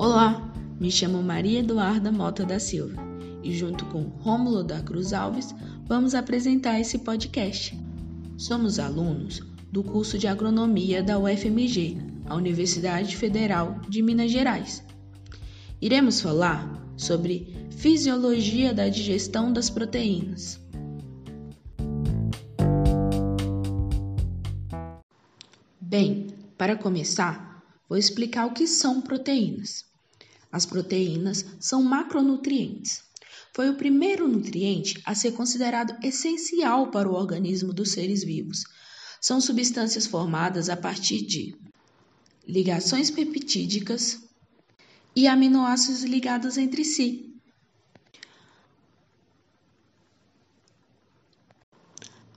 Olá, 0.00 0.50
me 0.80 0.90
chamo 0.90 1.22
Maria 1.22 1.58
Eduarda 1.58 2.10
Mota 2.10 2.42
da 2.42 2.58
Silva 2.58 3.02
e, 3.42 3.52
junto 3.52 3.84
com 3.84 4.04
Rômulo 4.04 4.64
da 4.64 4.80
Cruz 4.80 5.12
Alves, 5.12 5.54
vamos 5.86 6.14
apresentar 6.14 6.80
esse 6.80 7.00
podcast. 7.00 7.78
Somos 8.38 8.78
alunos 8.78 9.42
do 9.70 9.84
curso 9.84 10.16
de 10.16 10.26
Agronomia 10.26 11.02
da 11.02 11.18
UFMG, 11.18 11.98
a 12.24 12.34
Universidade 12.34 13.14
Federal 13.14 13.78
de 13.90 14.00
Minas 14.00 14.30
Gerais. 14.30 14.82
Iremos 15.82 16.18
falar 16.18 16.82
sobre 16.96 17.54
fisiologia 17.68 18.72
da 18.72 18.88
digestão 18.88 19.52
das 19.52 19.68
proteínas. 19.68 20.58
Bem, 25.78 26.28
para 26.56 26.74
começar, 26.74 27.62
vou 27.86 27.98
explicar 27.98 28.46
o 28.46 28.54
que 28.54 28.66
são 28.66 29.02
proteínas. 29.02 29.89
As 30.52 30.66
proteínas 30.66 31.44
são 31.60 31.82
macronutrientes. 31.82 33.02
Foi 33.54 33.68
o 33.68 33.76
primeiro 33.76 34.28
nutriente 34.28 35.00
a 35.04 35.14
ser 35.14 35.32
considerado 35.32 35.96
essencial 36.04 36.90
para 36.90 37.08
o 37.08 37.14
organismo 37.14 37.72
dos 37.72 37.92
seres 37.92 38.24
vivos. 38.24 38.64
São 39.20 39.40
substâncias 39.40 40.06
formadas 40.06 40.68
a 40.68 40.76
partir 40.76 41.26
de 41.26 41.56
ligações 42.46 43.10
peptídicas 43.10 44.22
e 45.14 45.26
aminoácidos 45.26 46.02
ligados 46.04 46.56
entre 46.56 46.84
si. 46.84 47.30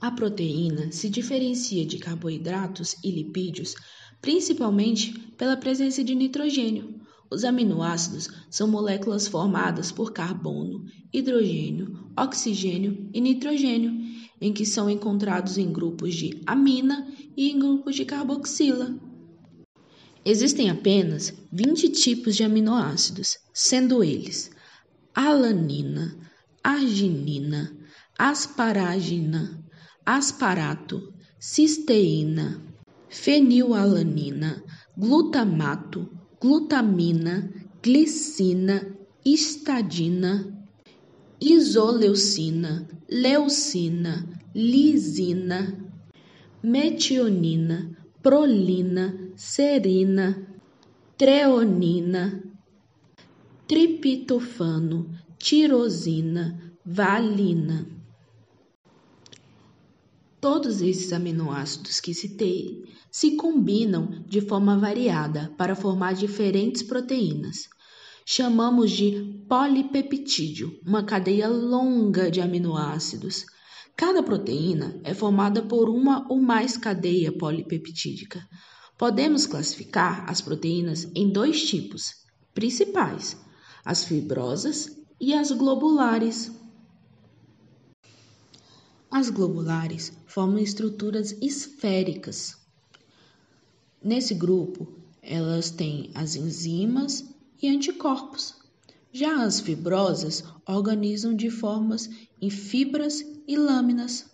A 0.00 0.10
proteína 0.10 0.92
se 0.92 1.08
diferencia 1.08 1.86
de 1.86 1.98
carboidratos 1.98 2.96
e 3.02 3.10
lipídios 3.10 3.74
principalmente 4.20 5.12
pela 5.36 5.54
presença 5.54 6.02
de 6.02 6.14
nitrogênio, 6.14 6.93
os 7.34 7.44
aminoácidos 7.44 8.28
são 8.48 8.68
moléculas 8.68 9.26
formadas 9.26 9.90
por 9.90 10.12
carbono, 10.12 10.84
hidrogênio, 11.12 12.08
oxigênio 12.16 13.10
e 13.12 13.20
nitrogênio, 13.20 13.92
em 14.40 14.52
que 14.52 14.64
são 14.64 14.88
encontrados 14.88 15.58
em 15.58 15.72
grupos 15.72 16.14
de 16.14 16.40
amina 16.46 17.06
e 17.36 17.50
em 17.50 17.58
grupos 17.58 17.96
de 17.96 18.04
carboxila. 18.04 18.94
Existem 20.24 20.70
apenas 20.70 21.34
20 21.52 21.88
tipos 21.90 22.36
de 22.36 22.44
aminoácidos, 22.44 23.38
sendo 23.52 24.02
eles 24.02 24.50
alanina, 25.14 26.16
arginina, 26.62 27.76
asparagina, 28.18 29.62
asparato, 30.04 31.12
cisteína, 31.38 32.60
fenilalanina, 33.08 34.62
glutamato, 34.96 36.08
glutamina, 36.44 37.34
glicina, 37.82 38.76
histadina, 39.24 40.32
isoleucina, 41.40 42.72
leucina, 43.08 44.12
lisina, 44.54 45.60
metionina, 46.62 47.78
prolina, 48.22 49.04
serina, 49.34 50.26
treonina, 51.16 52.22
triptofano, 53.66 54.98
tirosina, 55.38 56.44
valina. 56.84 57.93
Todos 60.44 60.82
esses 60.82 61.10
aminoácidos 61.10 62.00
que 62.00 62.12
citei 62.12 62.82
se 63.10 63.34
combinam 63.34 64.22
de 64.28 64.42
forma 64.42 64.76
variada 64.76 65.50
para 65.56 65.74
formar 65.74 66.12
diferentes 66.12 66.82
proteínas. 66.82 67.66
Chamamos 68.26 68.90
de 68.90 69.42
polipeptídeo, 69.48 70.78
uma 70.86 71.02
cadeia 71.02 71.48
longa 71.48 72.30
de 72.30 72.42
aminoácidos. 72.42 73.46
Cada 73.96 74.22
proteína 74.22 75.00
é 75.02 75.14
formada 75.14 75.62
por 75.62 75.88
uma 75.88 76.30
ou 76.30 76.38
mais 76.38 76.76
cadeia 76.76 77.32
polipeptídica. 77.32 78.46
Podemos 78.98 79.46
classificar 79.46 80.28
as 80.28 80.42
proteínas 80.42 81.10
em 81.14 81.32
dois 81.32 81.66
tipos 81.66 82.16
principais: 82.52 83.34
as 83.82 84.04
fibrosas 84.04 84.90
e 85.18 85.32
as 85.32 85.50
globulares. 85.52 86.52
As 89.16 89.30
globulares 89.30 90.12
formam 90.26 90.58
estruturas 90.58 91.36
esféricas. 91.40 92.56
Nesse 94.02 94.34
grupo, 94.34 94.92
elas 95.22 95.70
têm 95.70 96.10
as 96.16 96.34
enzimas 96.34 97.24
e 97.62 97.68
anticorpos. 97.68 98.56
Já 99.12 99.44
as 99.44 99.60
fibrosas 99.60 100.42
organizam 100.66 101.32
de 101.32 101.48
formas 101.48 102.10
em 102.42 102.50
fibras 102.50 103.24
e 103.46 103.56
lâminas. 103.56 104.26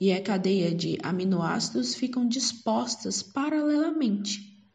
E 0.00 0.14
a 0.14 0.22
cadeia 0.22 0.74
de 0.74 0.96
aminoácidos 1.02 1.94
ficam 1.94 2.26
dispostas 2.26 3.22
paralelamente. 3.22 4.66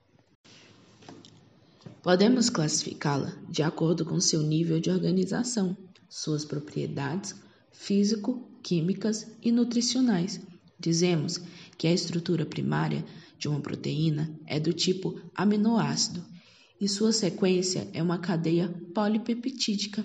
Podemos 2.04 2.48
classificá-la 2.48 3.36
de 3.50 3.64
acordo 3.64 4.06
com 4.06 4.20
seu 4.20 4.44
nível 4.44 4.80
de 4.80 4.92
organização, 4.92 5.76
suas 6.08 6.46
propriedades 6.46 7.34
físico 7.72 8.53
químicas 8.64 9.28
e 9.42 9.52
nutricionais. 9.52 10.40
Dizemos 10.80 11.40
que 11.78 11.88
a 11.88 11.94
estrutura 11.94 12.46
primária 12.46 13.06
de 13.38 13.48
uma 13.48 13.60
proteína 13.60 14.34
é 14.48 14.60
do 14.60 14.72
tipo 14.72 15.22
aminoácido 15.36 16.26
e 16.80 16.88
sua 16.88 17.12
sequência 17.12 17.88
é 17.94 18.02
uma 18.02 18.18
cadeia 18.18 18.70
polipeptídica. 18.96 20.04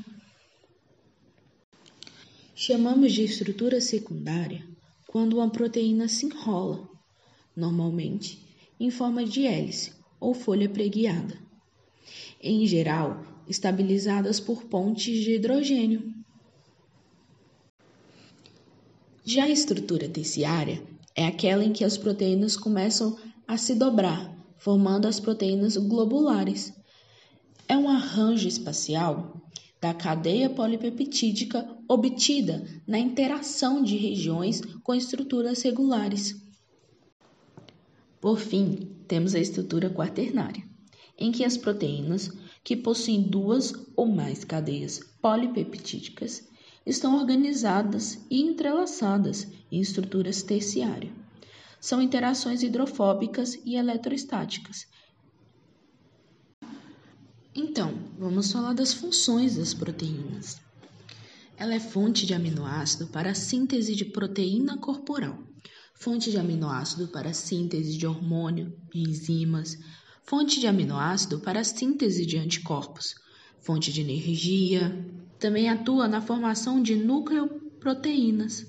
Chamamos 2.54 3.12
de 3.12 3.22
estrutura 3.22 3.80
secundária 3.80 4.66
quando 5.06 5.34
uma 5.34 5.48
proteína 5.48 6.08
se 6.08 6.26
enrola, 6.26 6.88
normalmente 7.56 8.46
em 8.78 8.90
forma 8.90 9.24
de 9.24 9.46
hélice 9.46 9.92
ou 10.20 10.34
folha 10.34 10.68
preguiada, 10.68 11.36
em 12.42 12.66
geral 12.66 13.24
estabilizadas 13.48 14.38
por 14.38 14.64
pontes 14.64 15.24
de 15.24 15.34
hidrogênio. 15.34 16.17
Já 19.30 19.44
a 19.44 19.50
estrutura 19.50 20.08
terciária 20.08 20.82
é 21.14 21.26
aquela 21.26 21.62
em 21.62 21.70
que 21.70 21.84
as 21.84 21.98
proteínas 21.98 22.56
começam 22.56 23.18
a 23.46 23.58
se 23.58 23.74
dobrar, 23.74 24.34
formando 24.56 25.06
as 25.06 25.20
proteínas 25.20 25.76
globulares. 25.76 26.72
É 27.68 27.76
um 27.76 27.90
arranjo 27.90 28.48
espacial 28.48 29.38
da 29.82 29.92
cadeia 29.92 30.48
polipeptídica 30.48 31.68
obtida 31.86 32.64
na 32.86 32.98
interação 32.98 33.82
de 33.82 33.98
regiões 33.98 34.62
com 34.82 34.94
estruturas 34.94 35.60
regulares. 35.60 36.34
Por 38.22 38.38
fim, 38.38 38.96
temos 39.06 39.34
a 39.34 39.38
estrutura 39.38 39.90
quaternária, 39.90 40.64
em 41.18 41.30
que 41.30 41.44
as 41.44 41.58
proteínas 41.58 42.30
que 42.64 42.74
possuem 42.74 43.20
duas 43.20 43.74
ou 43.94 44.06
mais 44.06 44.42
cadeias 44.42 45.00
polipeptídicas 45.20 46.47
estão 46.88 47.18
organizadas 47.18 48.18
e 48.30 48.40
entrelaçadas 48.40 49.46
em 49.70 49.78
estruturas 49.78 50.42
terciárias. 50.42 51.12
São 51.78 52.00
interações 52.00 52.62
hidrofóbicas 52.62 53.58
e 53.66 53.76
eletrostáticas. 53.76 54.86
Então, 57.54 57.92
vamos 58.18 58.50
falar 58.50 58.72
das 58.72 58.94
funções 58.94 59.56
das 59.56 59.74
proteínas. 59.74 60.60
Ela 61.58 61.74
é 61.74 61.80
fonte 61.80 62.24
de 62.24 62.32
aminoácido 62.32 63.08
para 63.08 63.32
a 63.32 63.34
síntese 63.34 63.94
de 63.94 64.06
proteína 64.06 64.78
corporal, 64.78 65.38
fonte 65.94 66.30
de 66.30 66.38
aminoácido 66.38 67.08
para 67.08 67.30
a 67.30 67.34
síntese 67.34 67.98
de 67.98 68.06
hormônio 68.06 68.74
enzimas, 68.94 69.76
fonte 70.24 70.58
de 70.58 70.66
aminoácido 70.66 71.38
para 71.40 71.60
a 71.60 71.64
síntese 71.64 72.24
de 72.24 72.38
anticorpos, 72.38 73.14
fonte 73.60 73.92
de 73.92 74.00
energia, 74.00 75.06
também 75.38 75.68
atua 75.68 76.08
na 76.08 76.20
formação 76.20 76.82
de 76.82 76.96
nucleoproteínas. 76.96 78.66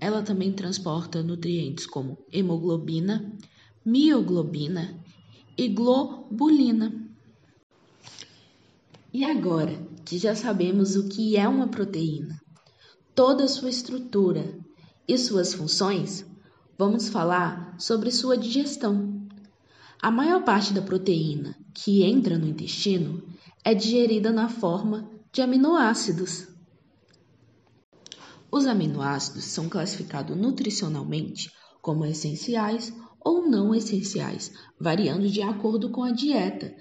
Ela 0.00 0.22
também 0.22 0.52
transporta 0.52 1.22
nutrientes 1.22 1.86
como 1.86 2.18
hemoglobina, 2.32 3.32
mioglobina 3.84 4.98
e 5.56 5.68
globulina. 5.68 6.92
E 9.12 9.24
agora 9.24 9.72
que 10.04 10.18
já 10.18 10.34
sabemos 10.34 10.96
o 10.96 11.08
que 11.08 11.36
é 11.36 11.48
uma 11.48 11.68
proteína, 11.68 12.40
toda 13.14 13.44
a 13.44 13.48
sua 13.48 13.70
estrutura 13.70 14.58
e 15.06 15.16
suas 15.16 15.54
funções, 15.54 16.26
vamos 16.76 17.08
falar 17.08 17.76
sobre 17.78 18.10
sua 18.10 18.36
digestão. 18.36 19.24
A 20.02 20.10
maior 20.10 20.42
parte 20.42 20.74
da 20.74 20.82
proteína 20.82 21.56
que 21.72 22.02
entra 22.02 22.36
no 22.36 22.46
intestino 22.46 23.22
é 23.64 23.72
digerida 23.72 24.30
na 24.30 24.48
forma 24.48 25.13
de 25.34 25.42
aminoácidos. 25.42 26.46
Os 28.52 28.66
aminoácidos 28.66 29.42
são 29.42 29.68
classificados 29.68 30.36
nutricionalmente 30.36 31.50
como 31.82 32.06
essenciais 32.06 32.94
ou 33.18 33.44
não 33.44 33.74
essenciais, 33.74 34.52
variando 34.78 35.28
de 35.28 35.42
acordo 35.42 35.90
com 35.90 36.04
a 36.04 36.12
dieta 36.12 36.72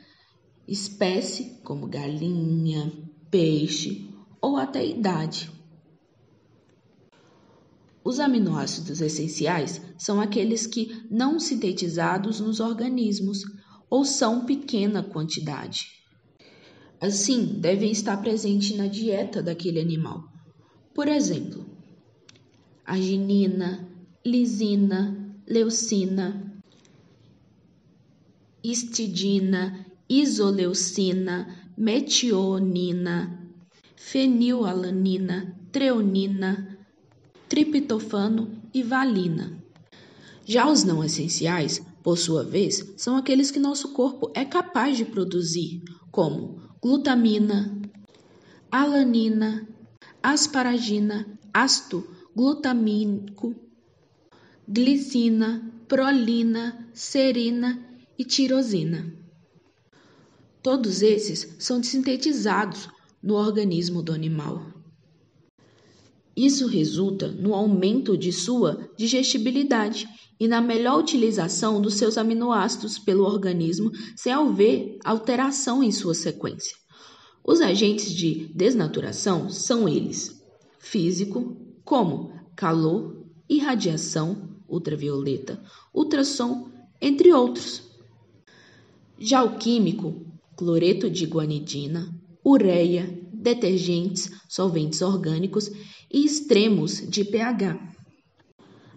espécie, 0.67 1.59
como 1.63 1.87
galinha, 1.87 2.93
peixe 3.31 4.13
ou 4.39 4.55
até 4.55 4.85
idade. 4.85 5.51
Os 8.03 8.19
aminoácidos 8.19 9.01
essenciais 9.01 9.81
são 9.97 10.21
aqueles 10.21 10.67
que 10.67 11.03
não 11.09 11.39
sintetizados 11.39 12.39
nos 12.39 12.59
organismos 12.59 13.39
ou 13.89 14.05
são 14.05 14.45
pequena 14.45 15.01
quantidade. 15.01 16.02
Assim, 17.03 17.59
devem 17.59 17.91
estar 17.91 18.15
presentes 18.15 18.77
na 18.77 18.87
dieta 18.87 19.43
daquele 19.43 19.77
animal. 19.77 20.23
Por 20.95 21.09
exemplo, 21.09 21.65
arginina, 22.85 23.85
lisina, 24.25 25.35
leucina, 25.45 26.63
histidina, 28.63 29.85
isoleucina, 30.07 31.69
metionina, 31.77 33.51
fenilalanina, 33.97 35.59
treonina, 35.73 36.79
triptofano 37.49 38.49
e 38.73 38.81
valina. 38.81 39.61
Já 40.45 40.71
os 40.71 40.85
não 40.85 41.03
essenciais, 41.03 41.85
por 42.01 42.17
sua 42.17 42.45
vez, 42.45 42.93
são 42.95 43.17
aqueles 43.17 43.51
que 43.51 43.59
nosso 43.59 43.89
corpo 43.89 44.31
é 44.33 44.45
capaz 44.45 44.95
de 44.95 45.03
produzir, 45.03 45.81
como 46.09 46.63
glutamina, 46.83 47.81
alanina, 48.69 49.65
asparagina, 50.21 51.25
ácido 51.53 52.05
glutamínico, 52.35 53.55
glicina, 54.67 55.63
prolina, 55.87 56.89
serina 56.93 57.81
e 58.19 58.25
tirosina. 58.25 59.15
Todos 60.61 61.01
esses 61.01 61.55
são 61.57 61.81
sintetizados 61.81 62.89
no 63.21 63.35
organismo 63.35 64.03
do 64.03 64.11
animal. 64.11 64.72
Isso 66.35 66.65
resulta 66.67 67.27
no 67.27 67.53
aumento 67.53 68.17
de 68.17 68.31
sua 68.31 68.89
digestibilidade 68.97 70.07
e 70.39 70.47
na 70.47 70.59
melhor 70.59 70.99
utilização 70.99 71.79
dos 71.79 71.93
seus 71.93 72.17
aminoácidos 72.17 72.97
pelo 72.97 73.23
organismo 73.23 73.91
sem 74.15 74.33
haver 74.33 74.97
alteração 75.05 75.83
em 75.83 75.91
sua 75.91 76.15
sequência. 76.15 76.75
Os 77.45 77.61
agentes 77.61 78.11
de 78.11 78.51
desnaturação 78.53 79.49
são 79.49 79.87
eles: 79.87 80.41
físico, 80.79 81.57
como 81.83 82.33
calor, 82.55 83.25
irradiação 83.47 84.49
ultravioleta, 84.67 85.61
ultrassom, 85.93 86.71
entre 86.99 87.31
outros. 87.31 87.83
Já 89.19 89.43
o 89.43 89.57
químico, 89.57 90.25
cloreto 90.55 91.09
de 91.09 91.25
guanidina, 91.25 92.13
ureia, 92.43 93.22
detergentes, 93.43 94.31
solventes 94.47 95.01
orgânicos 95.01 95.69
e 96.11 96.25
extremos 96.25 97.07
de 97.07 97.25
pH. 97.25 97.77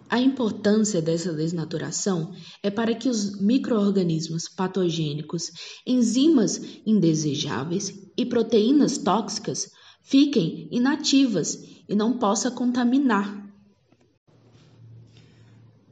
A 0.09 0.21
importância 0.21 1.01
dessa 1.01 1.33
desnaturação 1.33 2.33
é 2.63 2.71
para 2.71 2.95
que 2.95 3.09
os 3.09 3.41
microorganismos 3.41 4.47
patogênicos, 4.47 5.51
enzimas 5.85 6.61
indesejáveis 6.85 7.93
e 8.17 8.25
proteínas 8.25 8.97
tóxicas 8.97 9.69
fiquem 10.01 10.69
inativas 10.71 11.61
e 11.89 11.93
não 11.93 12.17
possa 12.17 12.49
contaminar. 12.49 13.45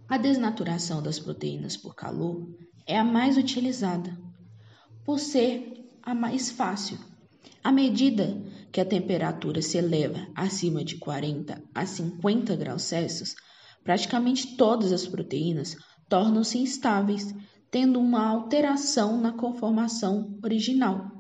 A 0.08 0.18
desnaturação 0.18 1.04
das 1.04 1.20
proteínas 1.20 1.76
por 1.76 1.94
calor 1.94 2.48
é 2.88 2.98
a 2.98 3.04
mais 3.04 3.36
utilizada, 3.36 4.18
por 5.04 5.20
ser 5.20 5.90
a 6.02 6.16
mais 6.16 6.52
fácil 6.52 6.98
à 7.66 7.72
medida 7.72 8.38
que 8.72 8.82
a 8.82 8.86
temperatura 8.86 9.62
se 9.62 9.78
eleva 9.78 10.28
acima 10.36 10.84
de 10.84 10.98
40 10.98 11.62
a 11.74 11.86
50 11.86 12.56
graus 12.56 12.84
Celsius, 12.84 13.36
praticamente 13.84 14.58
todas 14.58 14.92
as 14.92 15.08
proteínas 15.08 15.76
tornam-se 16.10 16.58
instáveis, 16.58 17.34
tendo 17.72 18.00
uma 18.00 18.28
alteração 18.28 19.20
na 19.20 19.34
conformação 19.34 20.38
original. 20.44 21.12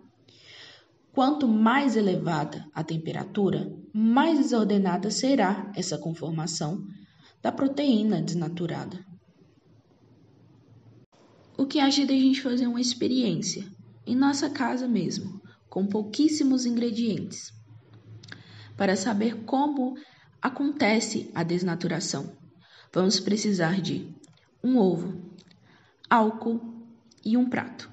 Quanto 1.11 1.47
mais 1.47 1.95
elevada 1.95 2.65
a 2.73 2.83
temperatura, 2.83 3.73
mais 3.93 4.37
desordenada 4.37 5.09
será 5.09 5.71
essa 5.75 5.97
conformação 5.97 6.85
da 7.41 7.51
proteína 7.51 8.21
desnaturada. 8.21 9.05
O 11.57 11.65
que 11.65 11.79
acha 11.79 12.03
a 12.03 12.05
gente 12.05 12.41
fazer 12.41 12.67
uma 12.67 12.81
experiência 12.81 13.65
em 14.05 14.13
nossa 14.15 14.49
casa 14.49 14.89
mesmo? 14.89 15.41
Com 15.75 15.85
pouquíssimos 15.85 16.65
ingredientes. 16.65 17.51
Para 18.77 18.95
saber 18.95 19.43
como 19.43 19.97
acontece 20.41 21.29
a 21.35 21.43
desnaturação, 21.43 22.31
vamos 22.93 23.19
precisar 23.19 23.81
de 23.81 24.09
um 24.63 24.77
ovo, 24.77 25.21
álcool 26.09 26.61
e 27.25 27.35
um 27.35 27.49
prato. 27.49 27.91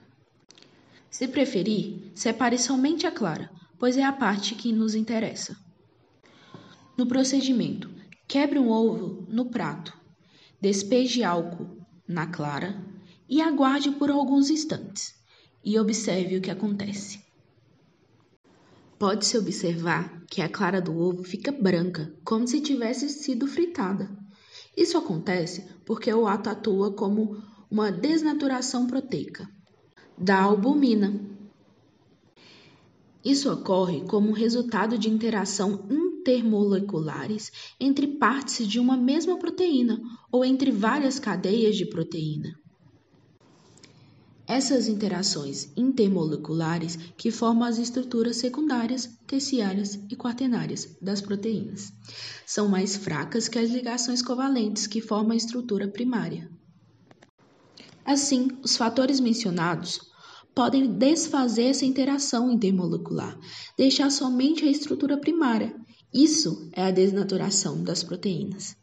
Se 1.11 1.27
preferir, 1.27 2.13
separe 2.15 2.57
somente 2.57 3.05
a 3.05 3.11
clara, 3.11 3.51
pois 3.81 3.97
é 3.97 4.05
a 4.05 4.13
parte 4.13 4.55
que 4.55 4.73
nos 4.73 4.95
interessa. 4.95 5.57
No 6.97 7.05
procedimento, 7.05 7.91
quebre 8.29 8.61
um 8.61 8.69
ovo 8.69 9.27
no 9.29 9.47
prato, 9.47 9.93
despeje 10.61 11.25
álcool 11.25 11.85
na 12.07 12.29
clara 12.29 12.81
e 13.29 13.43
aguarde 13.43 13.91
por 13.91 14.09
alguns 14.09 14.51
instantes 14.51 15.17
e 15.65 15.77
observe 15.81 16.37
o 16.37 16.41
que 16.41 16.51
acontece. 16.53 17.32
Pode-se 19.03 19.37
observar 19.37 20.23
que 20.31 20.41
a 20.41 20.49
clara 20.49 20.81
do 20.81 20.97
ovo 20.97 21.25
fica 21.25 21.51
branca, 21.51 22.15
como 22.25 22.47
se 22.47 22.61
tivesse 22.61 23.09
sido 23.09 23.49
fritada. 23.49 24.09
Isso 24.77 24.97
acontece 24.97 25.67
porque 25.85 26.15
o 26.15 26.29
ato 26.29 26.49
atua 26.49 26.95
como 26.95 27.43
uma 27.69 27.91
desnaturação 27.91 28.87
proteica 28.87 29.51
da 30.17 30.41
albumina. 30.41 31.21
Isso 33.25 33.53
ocorre 33.53 34.03
como 34.03 34.31
resultado 34.31 34.97
de 34.97 35.11
interação 35.11 35.85
intermoleculares 35.91 37.51
entre 37.81 38.07
partes 38.07 38.69
de 38.69 38.79
uma 38.79 38.97
mesma 38.97 39.37
proteína 39.37 40.01
ou 40.31 40.45
entre 40.45 40.71
várias 40.71 41.19
cadeias 41.19 41.75
de 41.75 41.87
proteína. 41.87 42.62
Essas 44.47 44.89
interações 44.89 45.71
intermoleculares 45.77 46.99
que 47.17 47.31
formam 47.31 47.65
as 47.65 47.79
estruturas 47.79 48.37
secundárias, 48.37 49.09
terciárias 49.27 49.99
e 50.11 50.17
quaternárias 50.17 50.97
das 51.01 51.21
proteínas 51.21 51.93
são 52.45 52.69
mais 52.69 52.97
fracas 52.97 53.49
que 53.49 53.59
as 53.59 53.71
ligações 53.71 54.21
covalentes 54.21 54.87
que 54.87 55.01
formam 55.01 55.33
a 55.33 55.37
estrutura 55.37 55.87
primária. 55.87 56.51
Assim, 58.05 58.49
os 58.65 58.77
fatores 58.77 59.21
mencionados 59.21 60.01
podem 60.55 60.93
desfazer 60.93 61.67
essa 61.67 61.85
interação 61.85 62.51
intermolecular, 62.51 63.39
deixar 63.77 64.11
somente 64.11 64.65
a 64.65 64.71
estrutura 64.71 65.17
primária. 65.17 65.75
Isso 66.13 66.69
é 66.73 66.83
a 66.83 66.91
desnaturação 66.91 67.83
das 67.83 68.03
proteínas. 68.03 68.77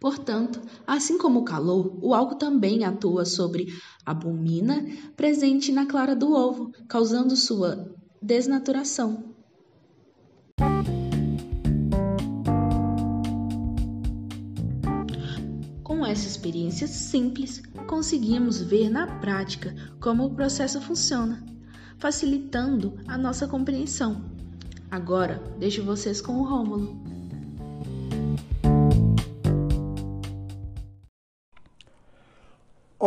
Portanto, 0.00 0.60
assim 0.86 1.18
como 1.18 1.40
o 1.40 1.44
calor, 1.44 1.98
o 2.00 2.14
álcool 2.14 2.36
também 2.36 2.84
atua 2.84 3.24
sobre 3.24 3.66
a 4.06 4.12
albumina 4.12 4.86
presente 5.16 5.72
na 5.72 5.86
clara 5.86 6.14
do 6.14 6.32
ovo, 6.32 6.70
causando 6.88 7.36
sua 7.36 7.92
desnaturação. 8.22 9.34
Com 15.82 16.06
essa 16.06 16.28
experiência 16.28 16.86
simples, 16.86 17.60
conseguimos 17.88 18.62
ver 18.62 18.88
na 18.88 19.18
prática 19.18 19.74
como 20.00 20.26
o 20.26 20.34
processo 20.34 20.80
funciona, 20.80 21.44
facilitando 21.98 22.94
a 23.08 23.18
nossa 23.18 23.48
compreensão. 23.48 24.30
Agora, 24.88 25.42
deixo 25.58 25.82
vocês 25.82 26.20
com 26.20 26.34
o 26.34 26.44
Rômulo. 26.44 27.17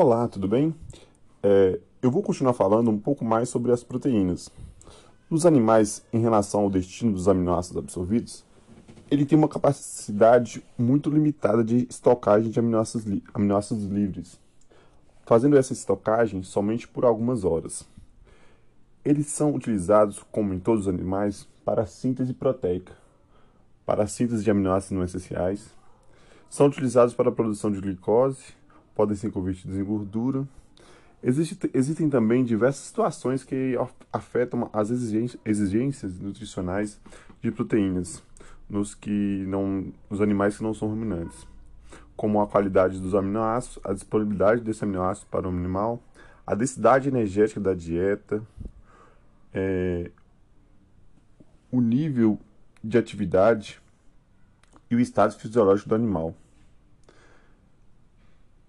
Olá, 0.03 0.27
tudo 0.27 0.47
bem? 0.47 0.73
É, 1.43 1.79
eu 2.01 2.09
vou 2.09 2.23
continuar 2.23 2.53
falando 2.53 2.89
um 2.89 2.97
pouco 2.97 3.23
mais 3.23 3.49
sobre 3.49 3.71
as 3.71 3.83
proteínas. 3.83 4.49
Nos 5.29 5.45
animais, 5.45 6.03
em 6.11 6.19
relação 6.19 6.61
ao 6.61 6.71
destino 6.71 7.11
dos 7.11 7.27
aminoácidos 7.27 7.77
absorvidos, 7.77 8.43
ele 9.11 9.27
tem 9.27 9.37
uma 9.37 9.47
capacidade 9.47 10.65
muito 10.75 11.07
limitada 11.07 11.63
de 11.63 11.85
estocagem 11.87 12.49
de 12.49 12.57
aminoácidos, 12.57 13.05
li 13.05 13.23
aminoácidos 13.31 13.83
livres, 13.83 14.39
fazendo 15.23 15.55
essa 15.55 15.71
estocagem 15.71 16.41
somente 16.41 16.87
por 16.87 17.05
algumas 17.05 17.43
horas. 17.43 17.87
Eles 19.05 19.27
são 19.27 19.53
utilizados, 19.53 20.25
como 20.31 20.51
em 20.51 20.59
todos 20.59 20.87
os 20.87 20.91
animais, 20.91 21.47
para 21.63 21.85
síntese 21.85 22.33
proteica, 22.33 22.93
para 23.85 24.07
síntese 24.07 24.43
de 24.43 24.49
aminoácidos 24.49 24.97
não 24.97 25.05
essenciais, 25.05 25.75
são 26.49 26.65
utilizados 26.65 27.13
para 27.13 27.29
a 27.29 27.31
produção 27.31 27.71
de 27.71 27.79
glicose 27.79 28.59
podem 28.95 29.15
ser 29.15 29.31
convertidos 29.31 29.77
em 29.77 29.83
gordura 29.83 30.47
Existe, 31.23 31.69
existem 31.71 32.09
também 32.09 32.43
diversas 32.43 32.85
situações 32.85 33.43
que 33.43 33.75
afetam 34.11 34.67
as 34.73 34.89
exigências 34.89 36.19
nutricionais 36.19 36.99
de 37.39 37.51
proteínas 37.51 38.23
nos, 38.67 38.95
que 38.95 39.45
não, 39.47 39.93
nos 40.09 40.19
animais 40.19 40.57
que 40.57 40.63
não 40.63 40.73
são 40.73 40.87
ruminantes, 40.87 41.45
como 42.15 42.41
a 42.41 42.47
qualidade 42.47 42.99
dos 42.99 43.13
aminoácidos, 43.13 43.79
a 43.85 43.93
disponibilidade 43.93 44.61
desse 44.61 44.83
aminoácido 44.83 45.27
para 45.29 45.47
o 45.47 45.51
animal, 45.51 46.01
a 46.45 46.55
densidade 46.55 47.07
energética 47.07 47.59
da 47.59 47.75
dieta, 47.75 48.41
é, 49.53 50.09
o 51.71 51.79
nível 51.79 52.39
de 52.83 52.97
atividade 52.97 53.79
e 54.89 54.95
o 54.95 54.99
estado 54.99 55.35
fisiológico 55.35 55.89
do 55.89 55.95
animal. 55.95 56.35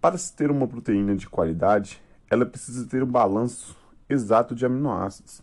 Para 0.02 0.18
se 0.18 0.34
ter 0.34 0.50
uma 0.50 0.66
proteína 0.66 1.14
de 1.14 1.28
qualidade, 1.28 2.02
ela 2.28 2.44
precisa 2.44 2.84
ter 2.88 3.04
um 3.04 3.06
balanço 3.06 3.76
exato 4.08 4.52
de 4.52 4.66
aminoácidos, 4.66 5.40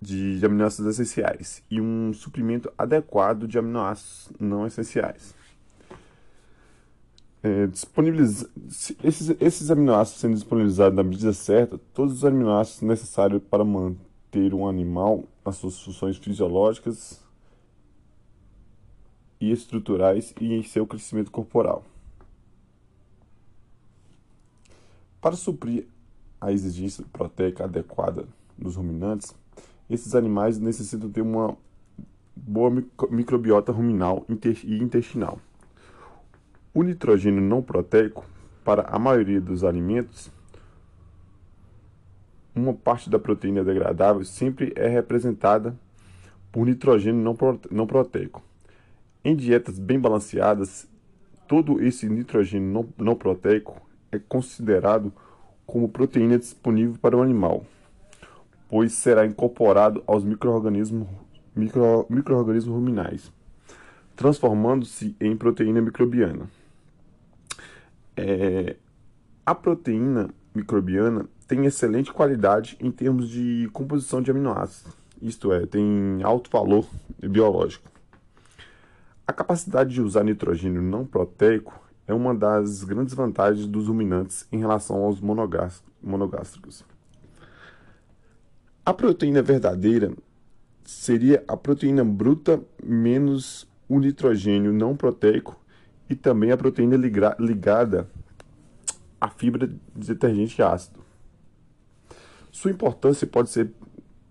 de, 0.00 0.38
de 0.38 0.46
aminoácidos 0.46 0.94
essenciais 0.94 1.60
e 1.68 1.80
um 1.80 2.12
suprimento 2.12 2.72
adequado 2.78 3.48
de 3.48 3.58
aminoácidos 3.58 4.30
não 4.38 4.64
essenciais. 4.64 5.34
É, 7.42 7.68
esses, 9.02 9.36
esses 9.40 9.68
aminoácidos 9.68 10.20
sendo 10.20 10.34
disponibilizados 10.34 10.96
na 10.96 11.02
medida 11.02 11.32
certa, 11.32 11.76
todos 11.92 12.18
os 12.18 12.24
aminoácidos 12.24 12.82
necessários 12.82 13.42
para 13.50 13.64
manter 13.64 14.54
um 14.54 14.68
animal 14.68 15.24
nas 15.44 15.56
suas 15.56 15.76
funções 15.82 16.16
fisiológicas 16.18 17.20
e 19.40 19.50
estruturais 19.50 20.32
e 20.40 20.54
em 20.54 20.62
seu 20.62 20.86
crescimento 20.86 21.32
corporal. 21.32 21.84
Para 25.20 25.34
suprir 25.34 25.86
a 26.40 26.52
exigência 26.52 27.04
proteica 27.12 27.64
adequada 27.64 28.26
nos 28.56 28.76
ruminantes, 28.76 29.34
esses 29.90 30.14
animais 30.14 30.58
necessitam 30.60 31.10
ter 31.10 31.22
uma 31.22 31.56
boa 32.36 32.70
microbiota 33.10 33.72
ruminal 33.72 34.24
e 34.28 34.76
intestinal. 34.76 35.40
O 36.72 36.84
nitrogênio 36.84 37.40
não 37.40 37.60
proteico, 37.60 38.24
para 38.64 38.82
a 38.82 38.98
maioria 38.98 39.40
dos 39.40 39.64
alimentos, 39.64 40.30
uma 42.54 42.72
parte 42.72 43.10
da 43.10 43.18
proteína 43.18 43.64
degradável 43.64 44.24
sempre 44.24 44.72
é 44.76 44.86
representada 44.86 45.76
por 46.52 46.64
nitrogênio 46.64 47.36
não 47.70 47.86
proteico. 47.86 48.42
Em 49.24 49.34
dietas 49.34 49.80
bem 49.80 49.98
balanceadas, 49.98 50.88
todo 51.48 51.82
esse 51.82 52.08
nitrogênio 52.08 52.88
não 52.96 53.16
proteico 53.16 53.87
é 54.10 54.18
considerado 54.18 55.12
como 55.66 55.88
proteína 55.88 56.38
disponível 56.38 56.96
para 57.00 57.16
o 57.16 57.22
animal, 57.22 57.64
pois 58.68 58.92
será 58.92 59.26
incorporado 59.26 60.02
aos 60.06 60.24
microorganismos 60.24 61.06
micro, 61.54 62.06
micro 62.08 62.42
ruminais, 62.42 63.30
transformando-se 64.16 65.14
em 65.20 65.36
proteína 65.36 65.80
microbiana. 65.80 66.48
É, 68.16 68.76
a 69.44 69.54
proteína 69.54 70.30
microbiana 70.54 71.26
tem 71.46 71.66
excelente 71.66 72.12
qualidade 72.12 72.76
em 72.80 72.90
termos 72.90 73.28
de 73.28 73.68
composição 73.72 74.20
de 74.22 74.30
aminoácidos, 74.30 74.92
isto 75.20 75.52
é, 75.52 75.66
tem 75.66 76.20
alto 76.22 76.50
valor 76.50 76.86
biológico. 77.18 77.88
A 79.26 79.32
capacidade 79.32 79.92
de 79.92 80.00
usar 80.00 80.24
nitrogênio 80.24 80.80
não 80.80 81.04
proteico 81.04 81.87
é 82.08 82.14
uma 82.14 82.34
das 82.34 82.82
grandes 82.82 83.12
vantagens 83.12 83.66
dos 83.66 83.86
ruminantes 83.86 84.48
em 84.50 84.58
relação 84.58 85.04
aos 85.04 85.20
monogástricos. 85.20 86.82
A 88.84 88.94
proteína 88.94 89.42
verdadeira 89.42 90.10
seria 90.82 91.44
a 91.46 91.54
proteína 91.54 92.02
bruta 92.02 92.62
menos 92.82 93.68
o 93.86 93.98
nitrogênio 94.00 94.72
não 94.72 94.96
proteico 94.96 95.60
e 96.08 96.16
também 96.16 96.50
a 96.50 96.56
proteína 96.56 96.96
ligada 97.38 98.08
à 99.20 99.28
fibra 99.28 99.66
de 99.66 100.06
detergente 100.06 100.62
ácido. 100.62 101.00
Sua 102.50 102.70
importância 102.70 103.26
pode 103.26 103.50
ser, 103.50 103.70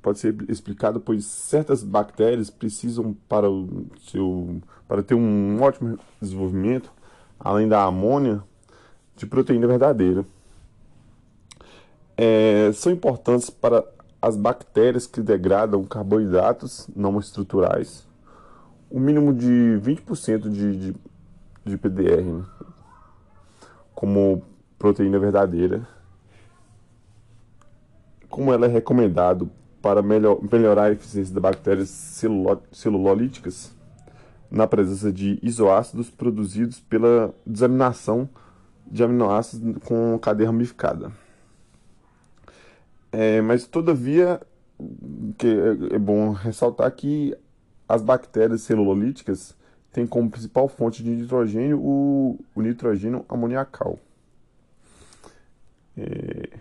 pode 0.02 0.18
ser 0.18 0.36
explicada 0.50 1.00
pois 1.00 1.26
certas 1.26 1.84
bactérias 1.84 2.50
precisam 2.50 3.16
para, 3.30 3.48
o 3.48 3.86
seu, 4.00 4.60
para 4.88 5.04
ter 5.04 5.14
um 5.14 5.62
ótimo 5.62 6.00
desenvolvimento 6.20 6.97
além 7.40 7.68
da 7.68 7.84
amônia, 7.84 8.44
de 9.16 9.26
proteína 9.26 9.68
verdadeira. 9.68 10.26
É, 12.16 12.72
são 12.74 12.92
importantes 12.92 13.50
para 13.50 13.84
as 14.22 14.36
bactérias 14.36 15.06
que 15.06 15.22
degradam 15.22 15.84
carboidratos 15.84 16.90
não 16.96 17.20
estruturais, 17.20 18.08
o 18.90 19.00
mínimo 19.00 19.34
de 19.34 19.80
20% 19.82 20.50
de, 20.50 20.78
de, 20.78 20.96
de 21.66 21.78
PDR, 21.78 22.24
né? 22.24 22.46
como 23.94 24.44
proteína 24.78 25.20
verdadeira. 25.20 25.88
Como 28.30 28.54
ela 28.54 28.66
é 28.66 28.70
recomendado 28.70 29.50
para 29.82 30.02
melhor, 30.02 30.40
melhorar 30.52 30.84
a 30.84 30.92
eficiência 30.92 31.34
das 31.34 31.42
bactérias 31.42 31.90
celulolíticas, 32.72 33.74
na 34.50 34.68
presença 34.68 35.12
de 35.12 35.40
isoácidos 35.42 36.10
produzidos 36.10 36.80
pela 36.80 37.34
desaminação 37.46 38.30
de 38.86 39.04
aminoácidos 39.04 39.84
com 39.84 40.18
cadeia 40.20 40.50
ramificada. 40.50 41.12
É, 43.12 43.42
mas, 43.42 43.66
todavia, 43.66 44.42
que 45.38 45.48
é, 45.48 45.96
é 45.96 46.00
bom 46.00 46.32
ressaltar 46.32 46.92
que 46.92 47.36
as 47.88 48.02
bactérias 48.02 48.62
celulolíticas 48.62 49.56
têm 49.92 50.06
como 50.06 50.30
principal 50.30 50.68
fonte 50.68 51.04
de 51.04 51.10
nitrogênio 51.10 51.80
o, 51.80 52.40
o 52.54 52.62
nitrogênio 52.62 53.26
amoniacal. 53.30 53.98
É... 55.98 56.60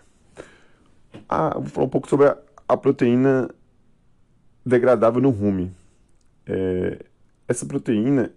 Ah, 1.29 1.55
vou 1.55 1.67
falar 1.67 1.87
um 1.87 1.91
pouco 1.91 2.09
sobre 2.09 2.27
a, 2.27 2.39
a 2.69 2.77
proteína 2.77 3.51
degradável 4.65 5.21
no 5.21 5.31
rumen. 5.31 5.75
É, 6.47 7.05
essa 7.49 7.65
proteína, 7.65 8.33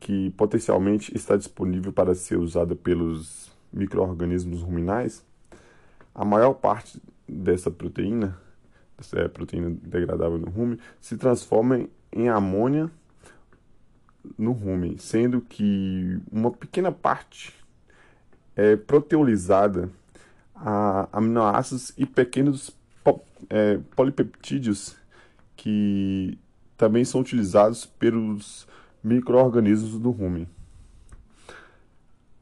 que 0.00 0.30
potencialmente 0.30 1.14
está 1.16 1.36
disponível 1.36 1.92
para 1.92 2.14
ser 2.14 2.36
usada 2.36 2.74
pelos 2.74 3.52
micro-organismos 3.72 4.62
ruminais, 4.62 5.24
a 6.14 6.24
maior 6.24 6.54
parte 6.54 7.00
dessa 7.28 7.70
proteína, 7.70 8.36
essa 8.98 9.28
proteína 9.28 9.70
degradável 9.82 10.38
no 10.38 10.50
rumen, 10.50 10.78
se 11.00 11.16
transforma 11.16 11.86
em 12.12 12.28
amônia 12.28 12.90
no 14.38 14.52
rumen, 14.52 14.98
sendo 14.98 15.40
que 15.40 16.20
uma 16.30 16.50
pequena 16.50 16.92
parte 16.92 17.54
é 18.54 18.76
proteolizada 18.76 19.88
a 20.54 21.08
aminoácidos 21.12 21.92
e 21.96 22.06
pequenos 22.06 22.70
é, 23.50 23.78
polipeptídeos 23.96 24.96
que 25.56 26.38
também 26.82 27.04
são 27.04 27.20
utilizados 27.20 27.86
pelos 27.86 28.66
micro-organismos 29.04 30.00
do 30.00 30.10
rumen. 30.10 30.48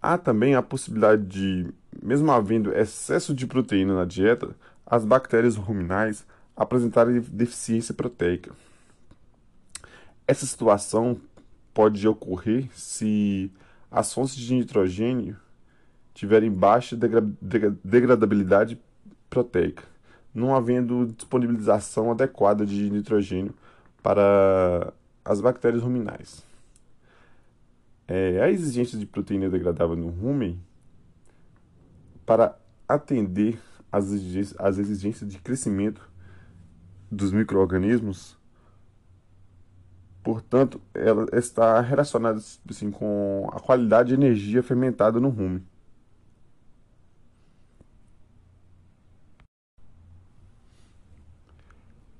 Há 0.00 0.16
também 0.16 0.54
a 0.54 0.62
possibilidade 0.62 1.26
de, 1.26 1.68
mesmo 2.02 2.32
havendo 2.32 2.72
excesso 2.72 3.34
de 3.34 3.46
proteína 3.46 3.94
na 3.94 4.06
dieta, 4.06 4.56
as 4.86 5.04
bactérias 5.04 5.56
ruminais 5.56 6.24
apresentarem 6.56 7.20
deficiência 7.20 7.92
proteica. 7.92 8.50
Essa 10.26 10.46
situação 10.46 11.20
pode 11.74 12.08
ocorrer 12.08 12.70
se 12.74 13.52
as 13.90 14.10
fontes 14.10 14.36
de 14.36 14.54
nitrogênio 14.54 15.36
tiverem 16.14 16.50
baixa 16.50 16.96
degradabilidade 16.96 18.80
proteica, 19.28 19.84
não 20.34 20.56
havendo 20.56 21.12
disponibilização 21.14 22.10
adequada 22.10 22.64
de 22.64 22.88
nitrogênio 22.90 23.54
para 24.02 24.92
as 25.24 25.40
bactérias 25.40 25.82
ruminais. 25.82 26.44
É, 28.08 28.40
a 28.42 28.50
exigência 28.50 28.98
de 28.98 29.06
proteína 29.06 29.48
degradável 29.48 29.94
no 29.94 30.08
rumen 30.08 30.60
para 32.26 32.58
atender 32.88 33.60
às 33.90 34.06
exigências, 34.10 34.78
exigências 34.78 35.30
de 35.30 35.38
crescimento 35.38 36.08
dos 37.10 37.32
micro-organismos, 37.32 38.36
portanto, 40.22 40.80
ela 40.94 41.26
está 41.32 41.80
relacionada 41.80 42.40
assim, 42.68 42.90
com 42.90 43.48
a 43.52 43.60
qualidade 43.60 44.08
de 44.08 44.14
energia 44.14 44.62
fermentada 44.62 45.20
no 45.20 45.28
rumen. 45.28 45.64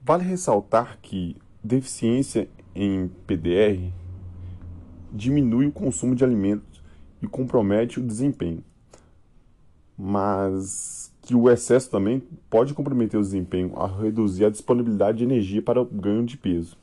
Vale 0.02 0.24
ressaltar 0.24 0.98
que 1.00 1.36
Deficiência 1.62 2.48
em 2.74 3.08
PDR 3.26 3.92
diminui 5.12 5.66
o 5.66 5.72
consumo 5.72 6.14
de 6.14 6.24
alimentos 6.24 6.80
e 7.22 7.26
compromete 7.26 7.98
o 8.00 8.02
desempenho. 8.02 8.64
mas 10.02 11.12
que 11.20 11.34
o 11.34 11.50
excesso 11.50 11.90
também 11.90 12.22
pode 12.48 12.72
comprometer 12.72 13.20
o 13.20 13.22
desempenho 13.22 13.72
ao 13.74 13.98
reduzir 13.98 14.46
a 14.46 14.50
disponibilidade 14.50 15.18
de 15.18 15.24
energia 15.24 15.60
para 15.60 15.80
o 15.80 15.84
ganho 15.84 16.24
de 16.24 16.38
peso. 16.38 16.76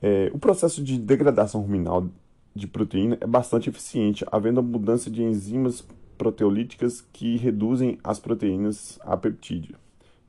É, 0.00 0.30
o 0.32 0.38
processo 0.38 0.82
de 0.82 0.98
degradação 0.98 1.60
ruminal 1.60 2.08
de 2.54 2.66
proteína 2.66 3.18
é 3.20 3.26
bastante 3.26 3.68
eficiente, 3.68 4.24
havendo 4.32 4.60
a 4.60 4.62
mudança 4.62 5.10
de 5.10 5.22
enzimas 5.22 5.86
proteolíticas 6.16 7.04
que 7.12 7.36
reduzem 7.36 7.98
as 8.02 8.18
proteínas 8.18 8.98
a 9.02 9.14
peptídeo. 9.14 9.76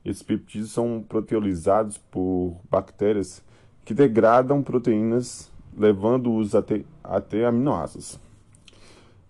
Esses 0.08 0.22
peptídeos 0.22 0.70
são 0.70 1.04
proteolizados 1.06 1.98
por 1.98 2.56
bactérias 2.70 3.44
que 3.84 3.92
degradam 3.92 4.62
proteínas, 4.62 5.52
levando-os 5.76 6.54
até, 6.54 6.82
até 7.04 7.44
aminoácidos. 7.44 8.18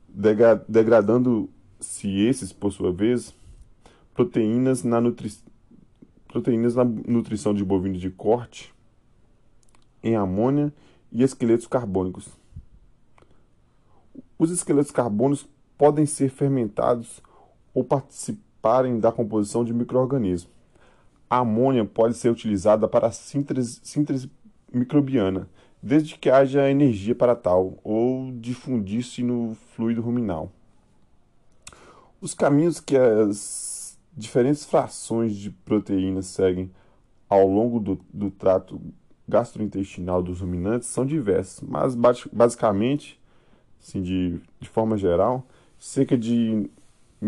Degra 0.09 0.55
Degradando-se 0.69 2.21
esses, 2.21 2.53
por 2.53 2.73
sua 2.73 2.93
vez, 2.93 3.35
proteínas 4.15 4.85
na, 4.85 5.01
nutri 5.01 5.33
proteínas 6.29 6.77
na 6.77 6.85
nutrição 6.85 7.53
de 7.53 7.65
bovinos 7.65 8.01
de 8.01 8.11
corte 8.11 8.73
em 10.01 10.15
amônia 10.15 10.73
e 11.11 11.25
esqueletos 11.25 11.67
carbônicos. 11.67 12.29
Os 14.39 14.53
esqueletos 14.53 14.93
carbônicos 14.93 15.45
podem 15.77 16.07
ser 16.07 16.29
fermentados 16.31 17.21
ou 17.75 17.83
participarem 17.83 19.01
da 19.01 19.11
composição 19.11 19.65
de 19.65 19.75
microorganismos. 19.75 20.58
A 21.31 21.39
amônia 21.39 21.85
pode 21.85 22.15
ser 22.15 22.31
utilizada 22.31 22.89
para 22.89 23.09
a 23.09 23.13
síntese, 23.13 23.81
síntese 23.83 24.31
microbiana, 24.73 25.49
desde 25.83 26.17
que 26.17 26.31
haja 26.31 26.71
energia 26.71 27.15
para 27.15 27.37
tal, 27.37 27.79
ou 27.85 28.33
difundir-se 28.33 29.23
no 29.23 29.57
fluido 29.75 30.01
ruminal. 30.01 30.51
Os 32.21 32.35
caminhos 32.35 32.81
que 32.81 32.97
as 32.97 33.99
diferentes 34.17 34.65
frações 34.65 35.37
de 35.37 35.51
proteínas 35.51 36.27
seguem 36.27 36.71
ao 37.29 37.47
longo 37.47 37.79
do, 37.79 38.01
do 38.13 38.31
trato 38.31 38.81
gastrointestinal 39.29 40.23
dos 40.23 40.41
ruminantes 40.41 40.89
são 40.89 41.05
diversos, 41.05 41.61
mas 41.69 41.95
basicamente, 42.33 43.21
assim, 43.81 44.03
de, 44.03 44.41
de 44.59 44.69
forma 44.69 44.97
geral, 44.97 45.47
cerca 45.79 46.17
de 46.17 46.69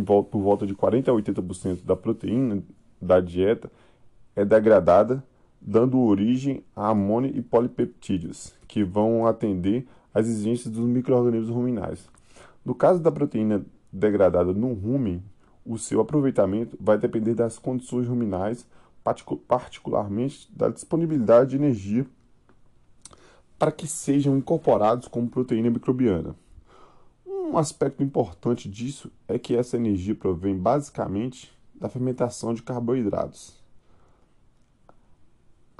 por 0.04 0.40
volta 0.40 0.66
de 0.66 0.74
40 0.74 1.10
a 1.10 1.14
80% 1.14 1.84
da 1.84 1.96
proteína 1.96 2.62
da 3.00 3.20
dieta 3.20 3.70
é 4.34 4.44
degradada, 4.44 5.22
dando 5.60 6.00
origem 6.00 6.64
a 6.74 6.88
amônia 6.88 7.30
e 7.34 7.42
polipeptídeos, 7.42 8.54
que 8.66 8.82
vão 8.82 9.26
atender 9.26 9.86
às 10.14 10.26
exigências 10.26 10.72
dos 10.72 10.86
microrganismos 10.86 11.50
ruminais. 11.50 12.08
No 12.64 12.74
caso 12.74 13.00
da 13.00 13.12
proteína 13.12 13.64
degradada 13.92 14.52
no 14.52 14.72
rumen, 14.72 15.22
o 15.64 15.78
seu 15.78 16.00
aproveitamento 16.00 16.76
vai 16.80 16.96
depender 16.96 17.34
das 17.34 17.58
condições 17.58 18.06
ruminais, 18.06 18.66
particularmente 19.46 20.48
da 20.54 20.68
disponibilidade 20.68 21.50
de 21.50 21.56
energia 21.56 22.06
para 23.60 23.70
que 23.70 23.86
sejam 23.86 24.38
incorporados 24.38 25.06
como 25.06 25.28
proteína 25.28 25.68
microbiana. 25.68 26.34
Um 27.26 27.58
aspecto 27.58 28.02
importante 28.02 28.70
disso 28.70 29.12
é 29.28 29.38
que 29.38 29.54
essa 29.54 29.76
energia 29.76 30.14
provém 30.14 30.56
basicamente 30.56 31.52
da 31.74 31.86
fermentação 31.86 32.54
de 32.54 32.62
carboidratos. 32.62 33.59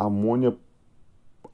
A 0.00 0.06
amônia, 0.06 0.56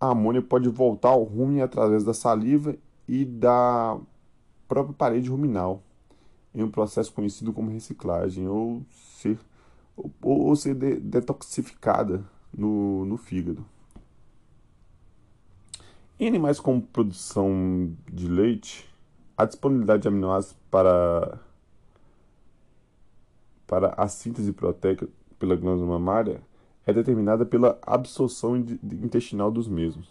a 0.01 0.11
amônia 0.11 0.41
pode 0.41 0.69
voltar 0.69 1.09
ao 1.09 1.25
rumen 1.25 1.63
através 1.63 2.05
da 2.05 2.15
saliva 2.15 2.77
e 3.09 3.25
da 3.25 3.99
própria 4.69 4.95
parede 4.95 5.29
ruminal, 5.29 5.83
em 6.55 6.63
um 6.63 6.71
processo 6.71 7.13
conhecido 7.13 7.53
como 7.53 7.73
reciclagem, 7.73 8.47
ou 8.47 8.85
ser, 9.19 9.37
ou, 9.97 10.13
ou 10.23 10.55
ser 10.55 10.77
de, 10.77 10.95
detoxificada 11.01 12.25
no, 12.57 13.05
no 13.05 13.17
fígado. 13.17 13.67
Em 16.17 16.29
animais 16.29 16.61
com 16.61 16.81
produção 16.81 17.97
de 18.09 18.29
leite, 18.29 18.89
a 19.37 19.45
disponibilidade 19.45 20.03
de 20.03 20.09
aminoácidos 20.09 20.57
para, 20.71 21.41
para 23.67 23.93
a 23.97 24.07
síntese 24.07 24.53
proteica 24.53 25.09
pela 25.37 25.57
glândula 25.57 25.99
mamária 25.99 26.41
é 26.87 26.93
determinada 26.93 27.45
pela 27.45 27.79
absorção 27.83 28.57
intestinal 28.57 29.51
dos 29.51 29.67
mesmos. 29.67 30.07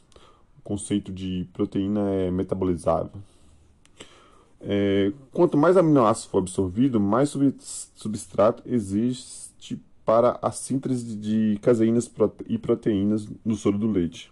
O 0.59 0.61
conceito 0.61 1.11
de 1.11 1.47
proteína 1.53 2.09
é 2.11 2.29
metabolizável. 2.29 3.21
É, 4.59 5.13
quanto 5.31 5.57
mais 5.57 5.77
aminoácido 5.77 6.29
for 6.29 6.39
absorvido, 6.39 6.99
mais 6.99 7.33
substrato 7.95 8.63
existe 8.65 9.79
para 10.03 10.38
a 10.41 10.51
síntese 10.51 11.15
de 11.15 11.57
caseínas 11.61 12.11
e 12.47 12.57
proteínas 12.57 13.27
no 13.43 13.55
soro 13.55 13.77
do 13.77 13.88
leite. 13.88 14.31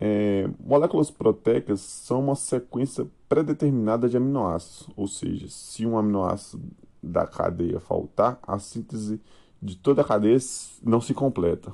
É, 0.00 0.48
moléculas 0.64 1.10
proteicas 1.10 1.80
são 1.80 2.20
uma 2.20 2.34
sequência 2.34 3.06
predeterminada 3.28 4.08
de 4.08 4.16
aminoácidos, 4.16 4.88
ou 4.96 5.08
seja, 5.08 5.48
se 5.48 5.84
um 5.84 5.98
aminoácido 5.98 6.62
da 7.02 7.26
cadeia 7.26 7.80
faltar, 7.80 8.38
a 8.42 8.58
síntese 8.58 9.20
de 9.60 9.76
toda 9.76 10.02
a 10.02 10.04
cadeia 10.04 10.38
não 10.82 11.00
se 11.00 11.12
completa. 11.14 11.72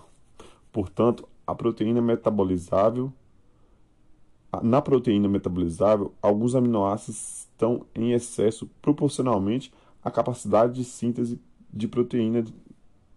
Portanto, 0.72 1.28
a 1.46 1.54
proteína 1.54 2.00
metabolizável 2.00 3.12
na 4.62 4.80
proteína 4.80 5.28
metabolizável, 5.28 6.12
alguns 6.20 6.54
aminoácidos 6.54 7.46
estão 7.52 7.86
em 7.94 8.12
excesso 8.12 8.68
proporcionalmente 8.80 9.72
à 10.02 10.10
capacidade 10.10 10.74
de 10.74 10.84
síntese 10.84 11.40
de 11.72 11.88
proteína 11.88 12.44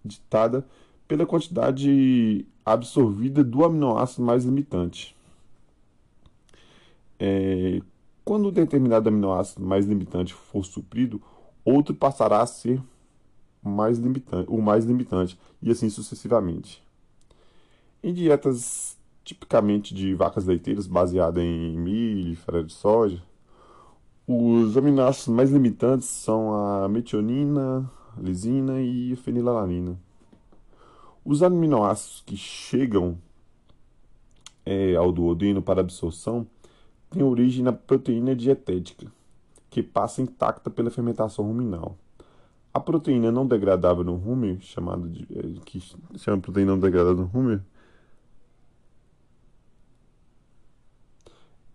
ditada 0.03 0.65
pela 1.08 1.25
quantidade 1.25 2.45
absorvida 2.65 3.43
do 3.43 3.63
aminoácido 3.63 4.25
mais 4.25 4.45
limitante. 4.45 5.15
É, 7.19 7.82
quando 8.23 8.49
um 8.49 8.51
determinado 8.51 9.10
aminoácido 9.10 9.65
mais 9.65 9.86
limitante 9.86 10.34
for 10.34 10.63
suprido, 10.63 11.21
outro 11.63 11.95
passará 11.95 12.41
a 12.41 12.45
ser 12.45 12.82
mais 13.67 13.97
limitante, 13.97 14.49
o 14.49 14.62
mais 14.62 14.86
limitante, 14.86 15.38
e 15.62 15.69
assim 15.69 15.89
sucessivamente. 15.89 16.84
Em 18.03 18.13
dietas 18.13 18.97
tipicamente 19.23 19.93
de 19.93 20.15
vacas 20.15 20.45
leiteiras 20.45 20.88
baseadas 20.88 21.43
em 21.43 21.77
milho 21.77 22.32
e 22.32 22.36
farelo 22.36 22.65
de 22.65 22.73
soja, 22.73 23.21
os 24.25 24.77
aminoácidos 24.77 25.34
mais 25.34 25.51
limitantes 25.51 26.08
são 26.08 26.53
a 26.53 26.88
metionina, 26.88 27.89
lisina 28.17 28.82
e 28.82 29.15
fenilalanina. 29.15 29.97
Os 31.23 31.43
aminoácidos 31.43 32.23
que 32.25 32.38
chegam 32.38 33.17
é, 34.65 34.95
ao 34.95 35.12
duodeno 35.12 35.62
para 35.62 35.82
absorção 35.82 36.45
têm 37.10 37.23
origem 37.23 37.63
na 37.63 37.71
proteína 37.71 38.36
dietética, 38.36 39.12
que 39.69 39.82
passa 39.82 40.21
intacta 40.21 40.69
pela 40.69 40.89
fermentação 40.89 41.45
ruminal. 41.45 41.97
A 42.77 42.79
proteína 42.79 43.31
não 43.31 43.47
degradável 43.47 44.03
no 44.03 44.15
rumen, 44.17 44.61
chamada 44.61 45.09
de, 45.09 45.23
é, 45.35 45.59
que 45.65 45.81
chama 46.15 46.39
proteína 46.39 46.73
não 46.73 46.79
degradável 46.79 47.17
no 47.17 47.25
rumen, 47.25 47.59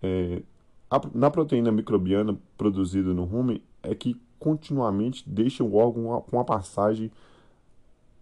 é, 0.01 0.43
a, 0.89 1.01
na 1.13 1.29
proteína 1.29 1.73
microbiana 1.73 2.39
produzida 2.57 3.13
no 3.13 3.25
rumen 3.25 3.61
é 3.83 3.97
que 3.97 4.15
continuamente 4.39 5.29
deixa 5.29 5.65
o 5.65 5.75
órgão 5.75 6.21
com 6.21 6.39
a 6.39 6.45
passagem 6.45 7.11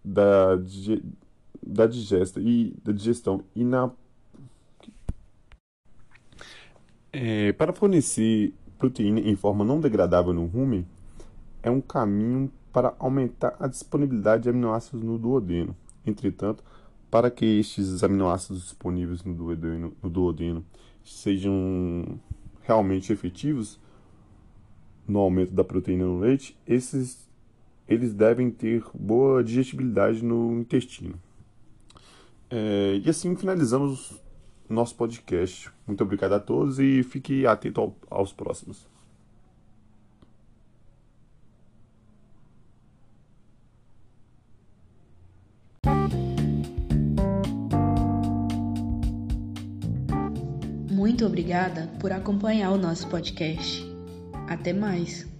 da, 0.03 0.55
da 1.61 1.85
digesta 1.85 2.41
e 2.41 2.75
da 2.83 2.91
digestão 2.91 3.43
e 3.55 3.63
na 3.63 3.91
é, 7.13 7.51
para 7.53 7.73
fornecer 7.73 8.55
proteína 8.79 9.19
em 9.19 9.35
forma 9.35 9.63
não 9.63 9.79
degradável 9.79 10.33
no 10.33 10.47
rumen 10.47 10.83
é 11.61 11.69
um 11.69 11.79
caminho 11.79 12.51
para 12.71 12.95
aumentar 12.99 13.55
a 13.59 13.67
disponibilidade 13.67 14.43
de 14.43 14.49
aminoácidos 14.49 15.03
no 15.03 15.17
duodeno. 15.17 15.75
Entretanto, 16.05 16.63
para 17.09 17.29
que 17.29 17.45
estes 17.59 18.03
aminoácidos 18.03 18.63
disponíveis 18.63 19.23
no 19.23 19.33
duodeno, 19.33 19.93
no 20.01 20.09
duodeno 20.09 20.65
sejam 21.03 22.19
realmente 22.61 23.11
efetivos 23.11 23.79
no 25.07 25.19
aumento 25.19 25.53
da 25.53 25.63
proteína 25.63 26.05
no 26.05 26.19
leite, 26.19 26.57
esses 26.65 27.29
eles 27.87 28.13
devem 28.13 28.49
ter 28.49 28.83
boa 28.93 29.43
digestibilidade 29.43 30.23
no 30.23 30.59
intestino. 30.59 31.15
É, 32.49 33.01
e 33.03 33.09
assim 33.09 33.35
finalizamos 33.35 34.21
nosso 34.69 34.95
podcast. 34.95 35.69
Muito 35.85 36.01
obrigado 36.01 36.33
a 36.33 36.39
todos 36.39 36.79
e 36.79 37.03
fique 37.03 37.45
atento 37.45 37.81
ao, 37.81 37.95
aos 38.09 38.31
próximos. 38.31 38.90
Obrigada 51.51 51.89
por 51.99 52.13
acompanhar 52.13 52.71
o 52.71 52.77
nosso 52.77 53.07
podcast. 53.07 53.85
Até 54.47 54.71
mais! 54.71 55.30